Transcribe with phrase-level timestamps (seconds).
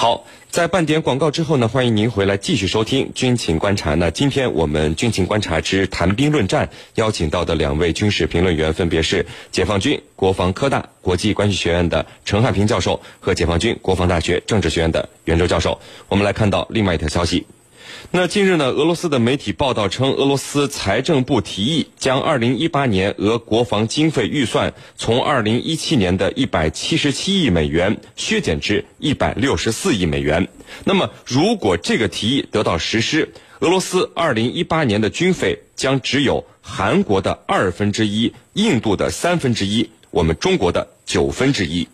[0.00, 3.94] 好，在半点广告之后呢，欢迎您回来继续收听军情观察。
[3.96, 15.78] 那今天我们军情观察之谈兵论战邀请到的两位军事评论员分别是解放军国防科大国际关系学院的陈汉平教授和解放军国防大学政治学院的袁周教授。
[16.08, 17.44] 我们来看到另外一条消息。
[18.12, 30.48] 那近日呢，俄罗斯的媒体报道称，俄罗斯财政部提议将2018年俄国防经费预算从2017年的177亿美元削减至164亿美元。
[30.84, 41.86] 那么，如果这个提议得到实施，俄罗斯2018年的军费将只有韩国的二分之一、印度的三分之一、我们中国的九分之一。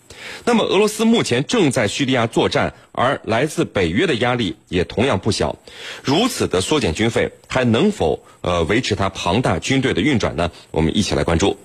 [0.44, 5.56] 那么，俄罗斯目前正在叙利亚作战，而来自北约的压力也同样不小。
[6.02, 10.50] 如此的缩减军费，还能否呃维持它庞大军队的运转呢？
[10.70, 11.58] 我们一起来关注。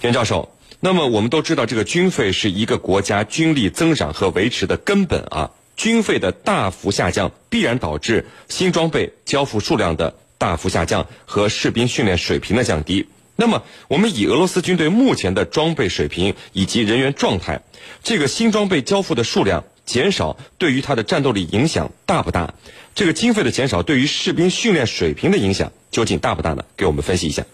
[0.00, 5.50] 袁教授，那么我们都知道，这个军费是一个国家军力增长和维持的根本啊。
[5.76, 13.06] 军费的大幅下降，必然导致新装备交付数量的大幅下降和士兵训练水平的降低。
[13.40, 17.60] 那么，我们以俄罗斯军队目前的装备水平以及人员状态，
[18.02, 22.52] 这个新装备交付的数量减少，对于它的战斗力影响大不大？
[22.96, 26.64] 这个经费的减少对于士兵训练水平的影响究竟大不大呢？
[26.76, 27.44] 给我们分析一下。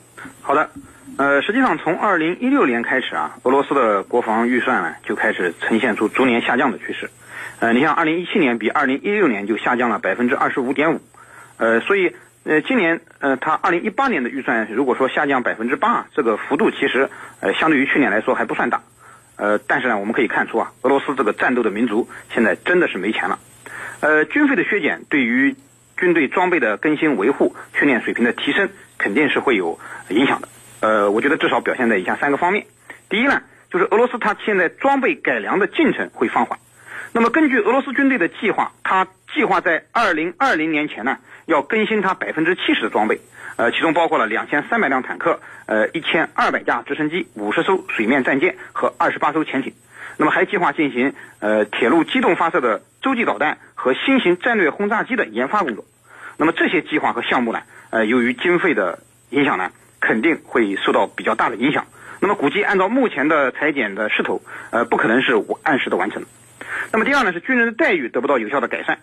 [0.40, 0.70] 好的，
[1.18, 7.10] 呃，实际上从二零一六年开始啊，俄罗斯的国防预算呢就开始呈现出逐年下降的趋势。
[7.58, 11.00] 呃，你像二零一七年比二零一六年就下降了百分之二十五点五，
[11.58, 12.14] 呃，所以。
[12.44, 17.08] 呃，今年呃，它二零一八年的预算如果说下降百分之八，这个幅度其实
[17.40, 18.82] 呃，相对于去年来说还不算大，
[19.36, 23.38] 呃，但是呢，我们可以看出啊，俄罗斯这个战斗的民族现在真的是没钱了，
[24.00, 25.56] 呃，军费的削减对于
[25.96, 29.78] 军队装备的更新维护、训练水平的提升肯定是会有
[30.10, 30.48] 影响的，
[30.80, 32.66] 呃，我觉得至少表现在以下三个方面，
[33.08, 36.58] 第一呢，就是俄罗斯它现在装备改良的进程会放缓，
[37.12, 41.16] 那么根据俄罗斯军队的计划，它计划在二零二零年前呢。
[41.46, 43.20] 要更新它百分之七十的装备，
[43.56, 49.74] 呃，其中包括了两千三百辆坦克，呃，一千二百架直升机，五十艘水面战舰和二十八艘潜艇。
[50.16, 55.84] 那么还计划进行呃铁路机动发射的洲际导弹和新型战略轰炸机的研发工作。
[56.36, 59.70] 那么这些计划和项目呢，呃，由于经费的影响呢，
[60.00, 61.86] 肯定会受到比较大的影响。
[62.20, 66.24] 那么估计按照目前的裁减的势头，呃，不可能是按时的完成。
[66.92, 69.00] 那么第二呢，是军人的待遇得不到有效的改善，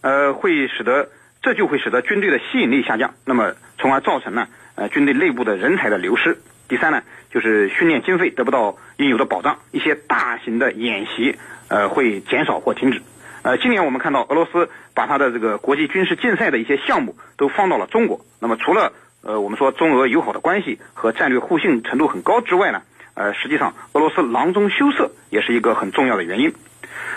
[0.00, 1.08] 呃，会使得。
[1.42, 6.38] 这就会使得军队的吸引力下降，那么从而造成呢，呃，军队内部的人才的流失。
[6.68, 11.36] 第三呢，就是训练经费得不到应有的保障，一些大型的演习，
[11.66, 13.02] 呃，会减少或停止。
[13.42, 18.24] 呃，今年我们看到俄罗斯把它的这个国际军事竞赛的一些项目都放到了中国。
[18.40, 18.92] 那么除了
[19.22, 22.82] 呃，我们说中俄友好的关系和战略互信程度很高之外呢，
[23.14, 26.54] 呃，实际上俄罗斯囊中羞涩也是一个很重要的原因。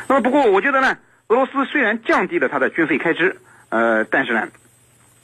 [0.08, 0.98] 那么不过我觉得呢，
[1.28, 3.38] 俄罗斯虽然降低了它的军费开支。
[3.76, 4.48] 呃，但是呢，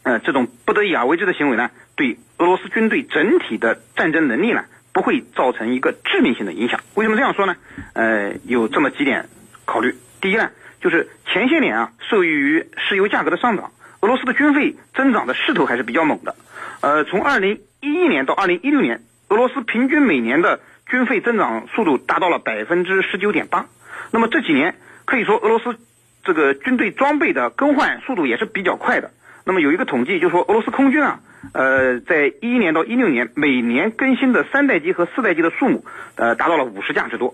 [0.03, 6.81] 呃，这种不得已而为之的行为呢，对俄罗斯军队整体的战争能力呢，不会造成一个致命性的影响。
[6.95, 7.55] 为什么这样说呢？
[7.93, 9.29] 呃，有这么几点
[9.63, 9.95] 考虑。
[10.19, 10.49] 第一呢，
[10.81, 16.35] 就是前些年啊，受益于石油价格的上涨，俄罗斯的军费增长的势头还是比较猛的。
[16.81, 23.67] 呃，从二零一一年到二零一六年，俄罗斯平均每年的军费增长速度达到了百分之十九点八。
[24.11, 24.75] 那么这几年
[25.05, 25.79] 可以说俄罗斯。
[26.23, 29.11] 这个军队装备的更换速度也是比较快的。
[29.43, 31.19] 那么有一个统计，就是说俄罗斯空军啊，
[31.53, 35.83] 呃，在一一年到一六年，每年更新的三代机和四代机的数目，
[36.15, 37.33] 呃，达到了五十架之多。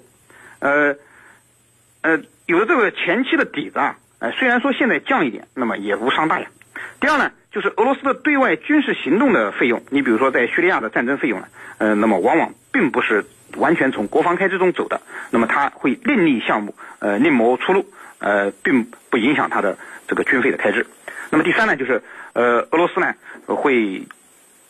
[0.59, 0.95] 呃，
[2.01, 6.47] 呃，有了这个前期的底子啊，呃，虽然说现在降一点，那么也无伤大雅。
[7.01, 11.47] 第二呢，就是俄罗斯的对外军事行动的费用，你比如说在叙利亚的战争费用呢，
[11.77, 17.85] 呃，那么往往并不是完全从国防开支中走的，那么他会另立项目，呃，另谋出路。
[18.19, 19.77] 呃，并不影响他的
[20.07, 20.87] 这个军费的开支。
[21.29, 22.01] 那么第三呢，就是
[22.33, 23.13] 呃，俄罗斯呢
[23.45, 24.07] 会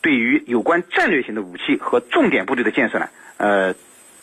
[0.02, 3.08] 对于有关战略性的武器和重点部队的建设呢，
[3.38, 3.74] 呃，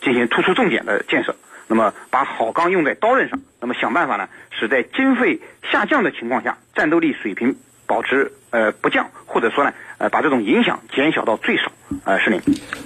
[0.03, 1.35] 进行突出重点的建设。
[1.69, 5.41] 那么把好钢用在刀刃上，那么想办法呢，使在经费
[5.73, 7.57] 下降的情况下，战斗力水平
[7.87, 11.73] 保持呃不降，或者说呢，呃，把这种影响减小到最少。
[12.05, 12.41] 呃，是您。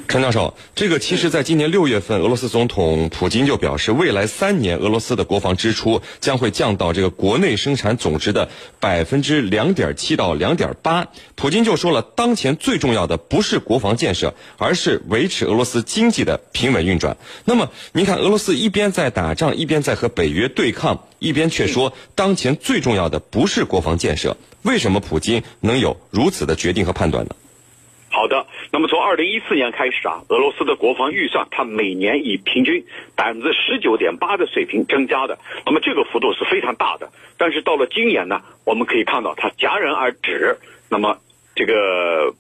[0.09, 8.49] 陈教授，这个其实，在今年六月份，俄罗斯总统普京就表示，未来三年俄罗斯的国防支出将会降到这个国内生产总值的
[8.81, 11.07] 百分之两点七到两点八。
[11.35, 17.17] 普京就说了，当前最重要的不是国防建设，而是维持俄罗斯经济的平稳运转。
[17.45, 27.35] 那么，您看，俄罗斯一边在打仗，一边在和北约对抗，一边却说当前最重要的不是国防建设，为什么普京能有如此的决定和判断呢？
[28.11, 32.85] 好的，那么从二零一四年开始啊，俄罗斯的国防预算它每年以平均
[33.17, 37.11] 百分之十九点八的水平增加的，那么这个幅度是非常大的。
[37.39, 40.59] 但是到了今年呢，我们可以看到它戛然而止，
[40.91, 41.19] 那么
[41.55, 42.35] 这个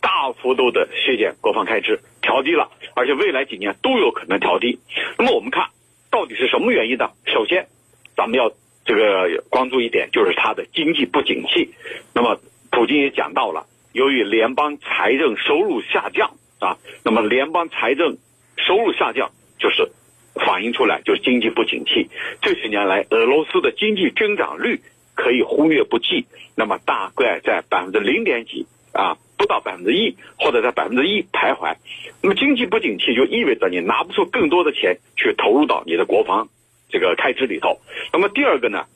[0.00, 4.78] 大幅度的削减国防开支，调低了，而且未来几年都有可能调低。
[5.18, 5.68] 那么我们看
[6.10, 7.08] 到底是什么原因呢？
[7.24, 7.66] 首先，
[8.14, 8.52] 咱们要
[8.84, 11.72] 这个关注一点，就是它的经济不景气。
[12.14, 12.38] 那么
[12.70, 13.66] 普京也讲到了。
[13.92, 18.16] 由于联邦财政收入下降啊，那么联邦财政
[18.56, 19.90] 收入下降就是
[20.34, 22.08] 反映出来就是经济不景气。
[22.40, 24.80] 这些年来，俄罗斯的经济增长率
[25.14, 26.24] 可以忽略不计，
[26.56, 31.76] 那么大概在百分之零点几啊，不到百分之一，或者在百分之一徘徊。
[32.22, 36.48] 那么经济不景气就意味着你拿不出更多的钱去投入到你的国防
[36.88, 37.80] 这个开支里头。
[38.12, 38.86] 那么第二个呢，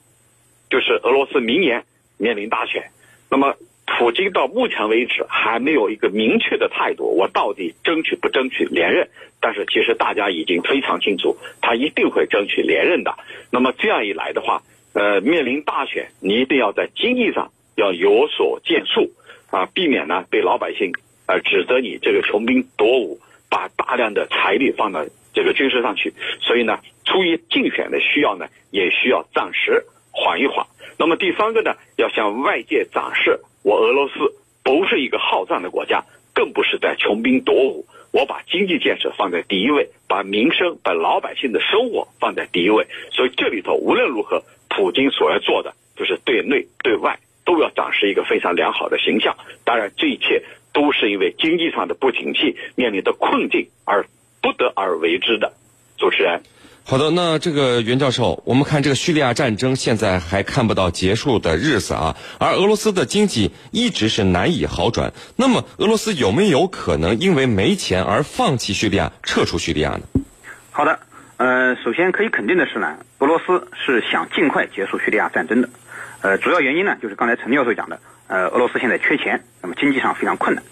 [0.71, 1.85] 就是俄罗斯明年
[2.17, 2.91] 面临大选，
[3.29, 3.55] 那么。
[3.99, 9.09] 普京到目前为止还没有一个明确的态度，我到底争取不争取连任？
[9.41, 13.15] 但是其实大家已经非常清楚，他一定会争取连任的。
[13.51, 14.63] 那么这样一来的话，
[14.93, 19.13] 呃，面临大选，你一定要在经济上要有所建树
[19.51, 20.93] 啊，避免呢被老百姓
[21.27, 26.13] 呃指责你这个穷兵黩武，把大量的财力放到这个军事上去。
[26.43, 30.67] 所以呢，出于竞选的需要呢，也需要暂时缓一缓。
[30.99, 33.41] 那么第三个呢，要向外界展示。
[33.63, 34.15] 我俄罗斯
[34.63, 37.87] 不是一个好战的国家，更不是在穷兵黩武。
[38.13, 42.87] 我把经济建设放在第一位，把民生、把老百姓的生活放在第一位。
[43.13, 49.37] 所以这里头无论如何，普京所要做的就是对内对外都要展示一个非常良好的形象。
[49.65, 54.07] 当然，这一切都是因为经济上的不景气面临的困境而
[54.41, 55.53] 不得而为之的。
[55.99, 56.41] 主持人。
[56.89, 65.13] 好的，那这个袁教授，我们看这个叙利亚战争现在还看不到结束的日子啊，而俄罗斯的经济一直是难以好转。
[65.35, 70.03] 那么，俄罗斯有没有可能因为没钱而放弃叙利亚、撤出叙利亚呢？
[70.71, 71.01] 好的，
[71.39, 75.69] 呃，首先可以肯定的是呢，俄罗斯是想尽快结束叙利亚战争的。
[76.21, 77.99] 呃，主要原因呢，就是刚才陈教授讲的，
[78.29, 80.63] 呃，俄罗斯现在缺钱，那么经济上非常困难。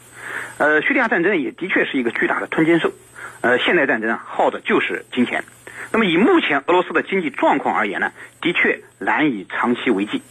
[0.59, 2.93] 呃，叙利亚战争也的确是一个巨大的吞金兽。
[3.41, 5.43] 呃，现代战争啊，耗的就是金钱。
[5.93, 10.23] 那么以目前俄罗斯的经济状况而言呢，的确难以长期为继。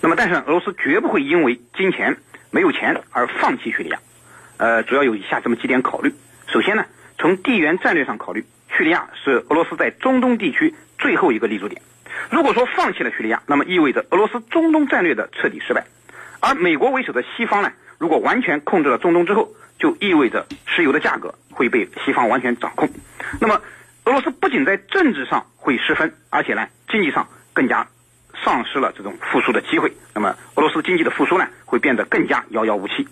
[0.00, 2.16] 那么但是俄罗斯绝不会因为金钱
[2.50, 3.98] 没有钱而放弃叙利亚。
[4.56, 6.14] 呃，主要有以下这么几点考虑。
[6.46, 6.86] 首先呢，
[7.18, 8.44] 从地缘战略上考虑，
[8.76, 11.82] 叙利亚是俄罗斯在中东地区最后一个立足点。
[12.30, 15.86] 如果说放弃了叙利亚，那么意味着俄罗斯中东战略的彻底失败。
[16.40, 22.88] 而美国为首的西方呢，如果完全控制了中东之后，就意味着石油的价格会被西方完全掌控。
[23.40, 23.60] 那么。
[24.06, 27.86] 俄罗斯不仅在政治上会失分，而且呢，经济上更加
[28.44, 29.94] 丧失了这种复苏的机会。
[30.14, 33.08] 那么，俄罗斯经济的复苏呢，会变得更加遥遥无期。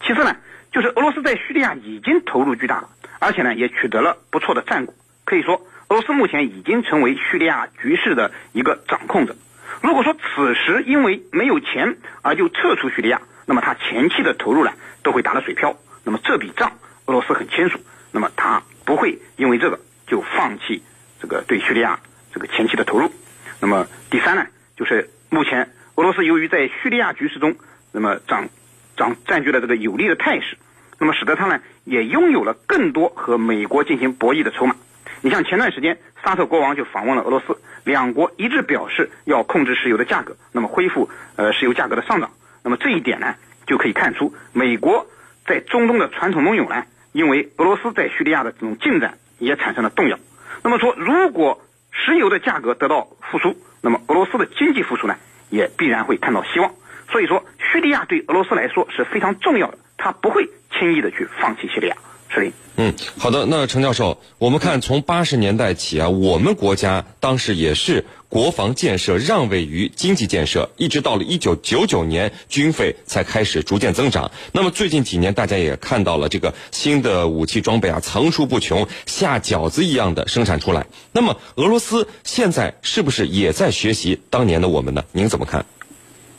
[0.00, 0.36] 其次呢，
[0.70, 2.88] 就是俄罗斯在叙利亚已经投入巨大了，
[3.18, 4.94] 而且呢，也取得了不错的战果。
[5.24, 5.56] 可以说，
[5.88, 9.34] 俄罗斯目前已经成为叙利亚局势的一个掌控者。
[9.82, 14.70] 如果说此时因为没有钱而就撤出叙利亚，那么他前期的投入呢，
[15.02, 15.76] 都会打了水漂。
[16.04, 16.72] 那么这笔账，
[17.06, 17.80] 俄罗斯很清楚。
[18.12, 19.80] 那么他不会因为这个。
[20.08, 20.82] 就放弃
[21.20, 22.00] 这个对叙利亚
[22.32, 23.12] 这个前期的投入。
[23.60, 24.46] 那么第三呢，
[24.76, 27.56] 就是目前俄罗斯由于在叙利亚局势中，
[27.92, 28.48] 那么掌
[28.96, 30.56] 掌占据了这个有利的态势，
[30.98, 34.76] 那么使得他呢也拥有了更多和美国进行博弈的筹码。
[35.20, 42.30] 你像前段时间沙特国王就访问了俄罗斯，两国一致表示要控制石油的价格，那么恢复呃石油价格的上涨。
[42.62, 43.34] 那么这一点呢，
[43.66, 45.06] 就可以看出美国
[45.46, 49.18] 在中东的传统盟友呢，因为俄罗斯在叙利亚的这种进展。
[49.38, 50.18] 也产生了动摇。
[50.62, 55.16] 那么说，如果石油的价格得到复苏，那么俄罗斯的经济复苏呢，
[55.50, 56.72] 也必然会看到希望。
[57.10, 61.96] 所以说，叙利亚对俄罗斯来说是非常重要的，他不会轻易的去放弃叙利亚。
[62.28, 62.52] 是的。
[62.76, 63.46] 嗯，好的。
[63.46, 68.04] 那陈教授，我们看从八十年代起啊，我们国家当时也是。
[68.28, 74.30] 国防建设让位于经济建设，一直到了一九九九年，军费才开始逐渐增长。
[74.52, 80.86] 那么最近几年，大家也看到了这个新的武器装备啊，层出不穷，下饺子一样的生产出来。
[81.10, 85.02] 那么俄罗斯现在是不是也在学习当年的我们呢？
[85.12, 85.64] 您怎么看？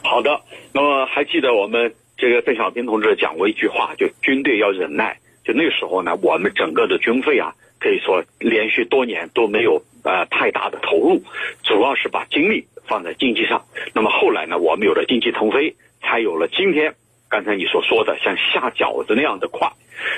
[0.03, 0.41] 好的，
[0.71, 5.17] 那么还记得我们这个邓小平同志讲过一句话，就军队要忍耐。
[5.43, 9.81] 就那时候呢，我们整个的军费啊，可以说连续多年都没有。
[10.03, 11.21] 呃，太大的投入，
[11.63, 13.65] 主要是把精力放在经济上。
[13.93, 16.95] 那么后来呢，我们有了经济腾飞，才有了今天
[17.29, 19.71] 刚才你所说的像下饺子那样的快。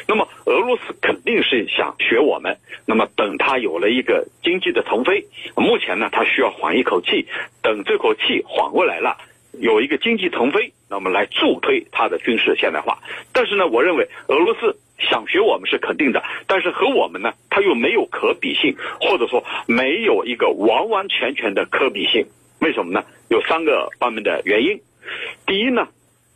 [0.08, 2.58] 那么俄罗斯肯定是想学我们。
[2.86, 7.28] 那么等他有了一个经济的腾飞，目前呢，他需要缓一口气。
[7.64, 9.18] 等这口气缓过来了，
[9.54, 13.00] 有一个经济腾飞，那么来助推它的军事现代化。
[13.34, 14.78] 但是呢，我认为俄罗斯
[15.10, 22.28] 想学我们是肯定的，但是和我们呢，它又没有可比性，或者说没有一个完完全全的可比性。
[22.60, 23.04] 为什么呢？
[23.30, 24.80] 有三个方面的原因。
[25.46, 25.88] 第一呢，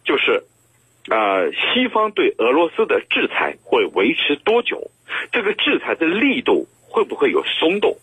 [0.03, 0.43] 就是
[1.09, 4.89] 呃，西方对俄罗斯的制裁会维持多久？
[5.31, 7.95] 这个制裁的力度会不会有松动？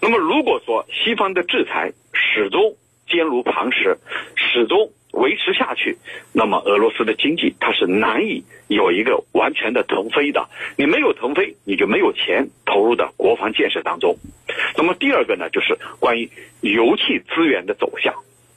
[0.00, 2.76] 那么如果说西方的制裁始终
[3.08, 3.98] 坚如磐石，
[4.36, 5.96] 始终维持下去，
[6.32, 10.48] 那么俄罗斯的经济它是难以有一个完全的腾飞的。
[10.76, 14.16] 你没有腾飞，你就没有钱投入到国防建设当中。
[14.76, 18.14] 那么第二个呢，就是关于油气资源的走向，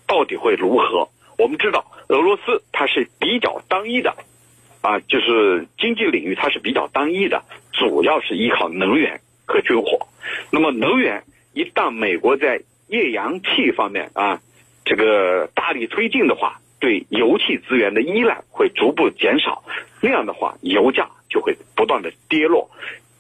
[0.08, 1.10] 到底会如何？
[1.38, 4.16] 我们知道俄罗斯它是比较单一的，
[4.82, 10.08] 啊，就是经济领域它是比较单一的，主要是依靠能源和军火。
[10.52, 14.40] 那么能源一旦美国在页岩气方面啊，
[14.86, 19.64] 这个大力推进的话，对油气资源的依赖会逐步减少，
[20.02, 22.70] 那样的话，油价就会不断的跌落，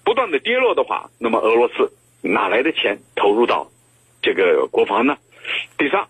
[0.03, 1.91] 不断的跌落的话，那么俄罗斯
[2.22, 3.72] 哪来的钱投入到
[4.22, 5.17] 这个国防呢？
[5.77, 6.08] 第三，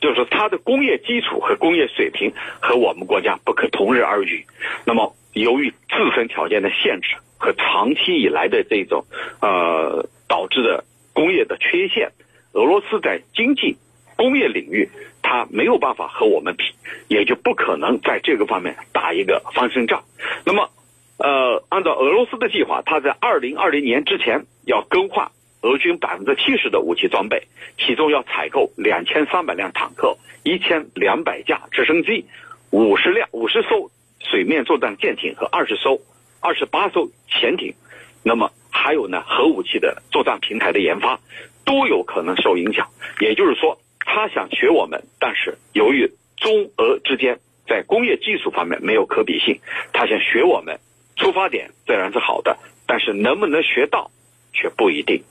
[0.00, 4.44] 就是它的工业基础和工业水平和我们国家不可同日而语。
[4.84, 9.04] 那么由于自身条件的限制和长期以来的这种
[9.40, 12.10] 呃导致的工业的缺陷。
[12.54, 13.78] 俄罗斯在经济、
[14.22, 14.88] 工业领域，
[15.20, 16.62] 它没有办法和我们比，
[17.08, 20.04] 也就不可能在这个方面打一个翻身仗。
[20.46, 20.70] 那么，
[21.16, 27.48] 呃，按照俄罗斯的计划，它在二零二零年之前要更换俄军百分之七十的武器装备，
[27.78, 32.26] 其中要采购两千三百辆坦克、一千两百架直升机、
[32.70, 36.00] 五十辆五十艘水面作战舰艇和二十艘、
[36.38, 37.74] 二十八艘潜艇。
[38.22, 41.18] 那么还有呢，核武器的作战平台的研发。
[41.64, 42.88] 都有可能受影响，
[43.20, 49.60] 也就是说，他想学我们，但是由于中俄之间在工业技术方面没有可比性，
[49.92, 50.78] 他想学我们，
[51.16, 54.10] 出发点自然是好的，但是能不能学到，
[54.52, 55.22] 却不一定。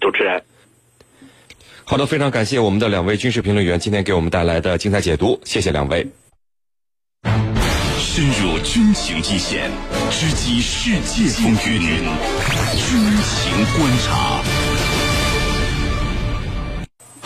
[0.00, 0.44] 主持人，
[1.84, 6.06] 好的，非常感谢我们的两位军事评论员今天给我们带来的精彩解读，谢谢两位。
[7.98, 9.70] 深入军情一线，
[10.10, 11.80] 直击世界风云，
[12.76, 14.40] 军情观察。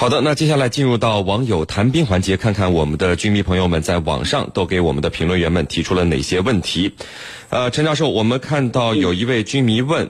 [0.01, 6.95] 好的，那接下来进入到网友谈兵环节，看看我们的军迷朋友们在网上都给我们的评论员们提出了哪些问题。
[7.49, 10.09] 呃，陈教授，我们看到有一位军迷问。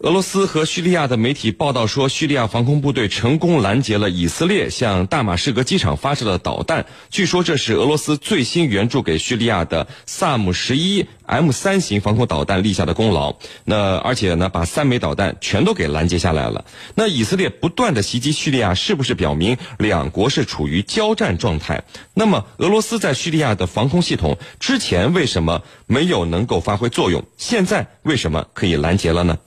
[0.00, 6.84] 俄罗斯和叙利亚的媒体报道说，叙利亚防空部队成功拦截了以色列向大马士革机场发射的导弹。
[7.08, 13.36] 据说这是俄罗斯最新援助给叙利亚的萨姆十一 M 三型防空导弹立下的功劳。
[13.64, 16.66] 那而且呢，把三枚导弹全都给拦截下来了。
[16.94, 21.84] 那以色列不断的袭击叙利亚，是不是表明两国是处于交战状态？
[22.12, 27.24] 那么俄罗斯在叙利亚的防空系统之前为什么没有能够发挥作用？
[27.38, 29.38] 现在为什么可以拦截了呢？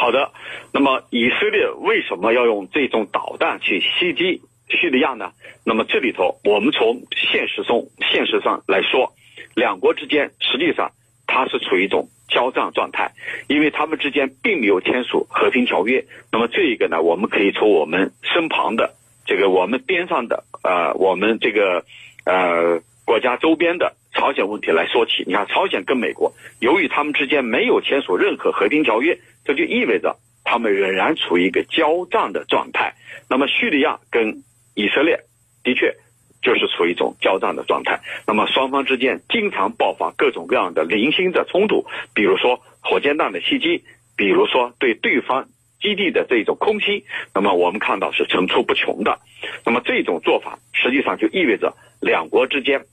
[0.00, 0.30] 好的，
[0.72, 5.32] 那么以色列为什么要用这种导弹去袭击叙利亚呢？
[5.64, 9.12] 那么这里头，我们从现实中、现实上来说，
[9.56, 10.92] 两国之间实际上
[11.26, 13.10] 它是处于一种交战状态，
[13.48, 16.04] 因为他们之间并没有签署和平条约。
[16.30, 18.94] 那么这一个呢，我们可以从我们身旁的
[19.26, 21.84] 这个我们边上的呃，我们这个
[22.24, 25.24] 呃国家周边的朝鲜问题来说起。
[25.26, 29.18] 你看，朝鲜跟美国，由于他们之间没有签署任何和平条约。
[29.44, 32.92] 这就意味着他们仍然处于一个交战的状态。
[33.30, 34.42] 那么叙利亚跟
[34.74, 35.20] 以色列
[35.64, 35.94] 的确
[36.42, 38.00] 就是处于一种交战的状态。
[38.26, 43.84] 那么双方之间经常爆发各种各样的零星的冲突，比如说火箭弹的袭击，
[44.18, 45.48] 比如说对对方
[45.80, 47.06] 基地的这种空袭。
[47.34, 49.18] 那么我们看到是层出不穷的。
[49.64, 52.84] 那么这种做法实际上就意味着两国之间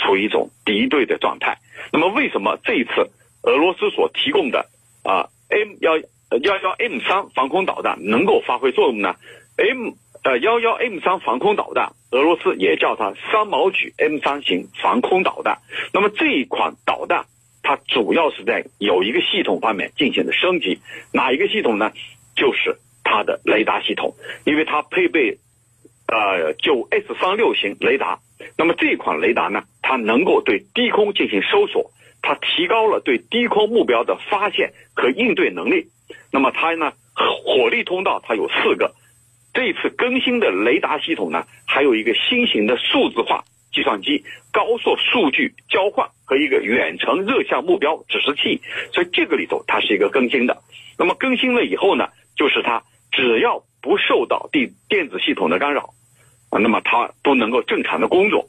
[0.00, 1.58] 处于一种敌对的状态。
[1.92, 3.10] 那么为什么这一次
[3.42, 4.68] 俄罗斯所提供的
[5.04, 9.14] 啊？M 幺幺幺 M 三防空导弹能够发挥作用呢
[9.56, 9.92] ？M
[10.22, 15.58] 呃幺幺 M 三防空导弹，俄罗斯也叫它三毛举 M 三型防空导弹。
[15.92, 17.24] 那么这一款导弹，
[17.62, 20.80] 它主要是在有一个系统方面进行的升级，
[21.12, 21.90] 哪一个系统呢？
[22.36, 24.14] 就是它的雷达系统，
[24.44, 25.38] 因为它配备
[26.10, 28.18] 呃九 S 三六型雷达。
[28.56, 31.90] 那么这款雷达呢，它能够对低空进行搜索。
[32.22, 35.86] 它提高了对低空目标的发现和应对能力。
[36.30, 38.94] 那么它呢，火力通道它有四个。
[39.54, 48.60] 这次更新的雷达系统呢，还有一个新型的数字化计算机、高速数据交换和一个远程热像目标指示器。
[48.92, 50.58] 所以这个里头它是一个更新的。
[50.98, 55.94] 那么更新了以后呢，就是它只要不受到电电子系统的干扰，
[56.58, 58.48] 那么他都能够正常的工作。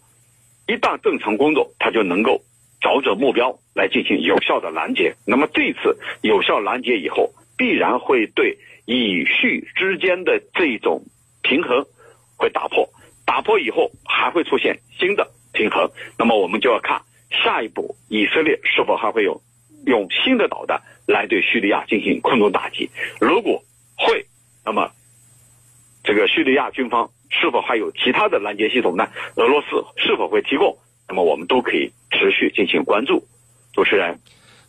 [0.68, 2.42] 一旦正常工作，他就能够
[2.80, 5.16] 找准目标来进行有效的拦截。
[5.26, 11.04] 那么这次有效拦截以后，必然会对乙叙之间的这种
[11.42, 11.86] 平衡
[12.38, 12.90] 会打破，
[13.26, 15.92] 打破以后还会出现新的平衡。
[16.18, 19.42] 那么我们就要看下一步以色列是否还会有
[19.86, 22.90] 用新的导弹来对叙利亚进行空中打击。
[23.20, 23.64] 如果
[23.98, 24.26] 会，
[24.64, 24.92] 那么
[26.04, 27.10] 这个叙利亚军方。
[27.32, 29.08] 是否还有其他的拦截系统呢？
[29.36, 30.78] 俄罗斯是否会提供？
[31.08, 33.26] 那么我们都可以持续进行关注。
[33.74, 34.20] 主持人，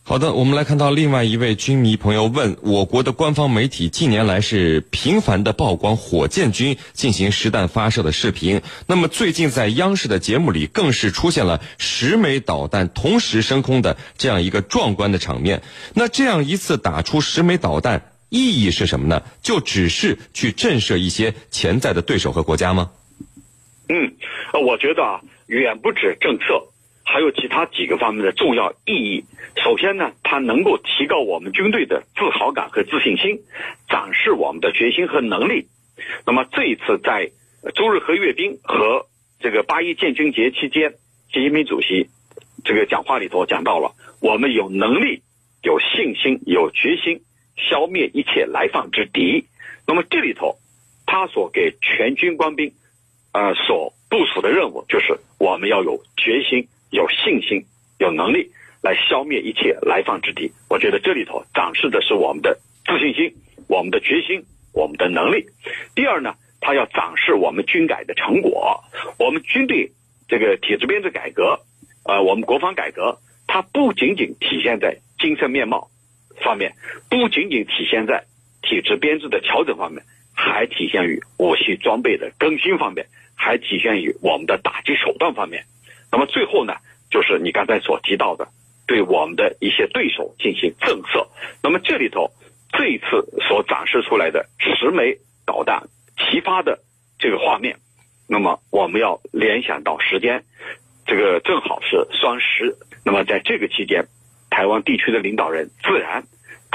[0.03, 15.61] 好的，我们来看到另外一位军迷朋友问：我国的官方媒体近年来是频繁的曝光火箭军进行实弹发射的视频，那么最近在央视的节目里更是出现了十枚导弹同时升空的这样一个壮观的场面。
[15.93, 18.12] 那这样一次打出十枚导弹。
[18.33, 19.21] 意义是什么呢？
[19.43, 22.89] 就只是去震慑一些潜在的对手和国家吗？
[23.87, 24.15] 嗯，
[24.53, 26.65] 呃我觉得啊，远不止政策，
[27.03, 29.25] 还有其他几个方面的重要意义。
[29.63, 33.43] 首先呢，它能够提高我们军队的自豪感和自信心，
[33.87, 35.67] 展示我们的决心和能力。
[36.25, 37.29] 那么这一次在
[37.75, 39.05] 周日和阅兵和
[39.41, 40.95] 这个八一建军节期间，
[41.31, 42.07] 习近平主席
[42.65, 45.21] 这个讲话里头讲到了，我们有能力、
[45.61, 47.21] 有信心、有决心。
[47.55, 49.45] 消灭一切来犯之敌。
[49.85, 50.57] 那么这里头，
[51.05, 52.73] 他所给全军官兵，
[53.33, 57.65] 呃，所部署的任务就是，我们要有决心、有信心、
[57.99, 60.51] 有能力来消灭一切来犯之敌。
[60.69, 63.35] 我觉得这里头展示的是我们的自信心、
[63.67, 65.45] 我们的决心、我们的能力。
[65.95, 68.83] 第二呢，他要展示我们军改的成果。
[69.19, 69.91] 我们军队
[70.27, 71.59] 这个体制编制改革，
[72.05, 75.89] 呃，我们国防改革，它不仅仅体现在精神面貌。
[76.43, 76.73] 方面
[77.09, 78.25] 不仅仅体现在
[78.61, 80.03] 体制编制的调整方面，
[80.35, 85.65] 还体现于武器装备的更新方面，还体现于我们的打击手段方面。
[86.11, 86.75] 那么最后呢，
[87.09, 88.47] 就是你刚才所提到的，
[88.85, 91.27] 对我们的一些对手进行震慑。
[91.61, 92.31] 那么这里头
[92.71, 96.79] 这一次所展示出来的十枚导弹齐发的
[97.19, 97.77] 这个画面，
[98.27, 100.43] 那么我们要联想到时间，
[101.05, 102.77] 这个正好是双十。
[103.05, 104.07] 那么在这个期间。
[104.55, 106.25] 台湾地区的领导人自然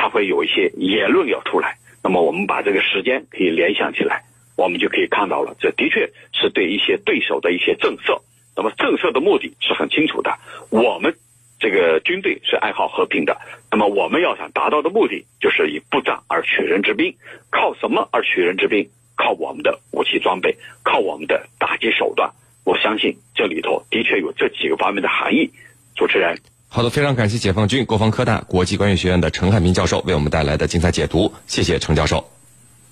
[0.01, 4.23] 他会有一些言论要出来，那么我们把这个时间可以联想起来，
[4.57, 8.23] 我们就可以看到了，这的确是对一些对手的一些震慑。
[8.57, 10.39] 那么震慑的目的是很清楚的，
[10.71, 11.17] 我们
[11.59, 13.41] 这个军队是爱好和平的，
[13.73, 17.17] 那么我们要想达到的目的就是以不战而取人之兵，
[17.51, 18.89] 靠什么而取人之兵？
[19.17, 22.31] 靠我们的武器装备，靠我们的打击手段。
[22.63, 25.51] 我相信这里头的确有这几个方面的含义。
[25.97, 26.39] 主持人。
[26.71, 32.31] 好的，非常感谢解放军国防科大国际关系学院的陈汉民教授为我们带来的精彩解读，谢谢陈教授。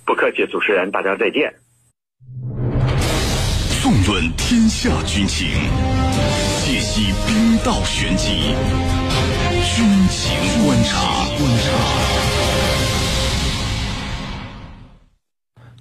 [0.06, 1.54] 不客气，主持人，大家再见。
[3.82, 5.46] 纵论天下军情，
[6.64, 8.54] 解析兵道玄机，
[9.76, 11.26] 军情观察。
[11.36, 11.70] 观察。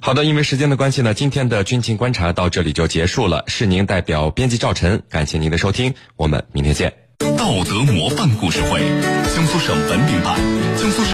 [0.02, 3.46] 好的，因为时间的关系呢，今天的军情观察到这里就结束了。
[3.48, 7.05] 是您代表编辑赵晨，感谢您的收听，我们明天见。
[7.20, 8.80] 道德模范故事会，
[9.34, 10.38] 江苏省文明版，
[10.78, 11.04] 江苏省。